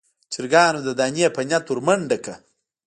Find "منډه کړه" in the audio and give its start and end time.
1.87-2.35